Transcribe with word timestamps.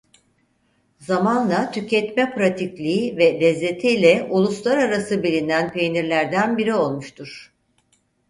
Zamanla 0.99 1.71
tüketme 1.71 2.33
pratikliği 2.35 3.17
ve 3.17 3.39
lezzetiyle 3.41 4.27
uluslararası 4.29 5.23
bilinen 5.23 5.71
peynirlerden 5.73 6.57
biri 6.57 6.73
olmuştur. 6.73 7.53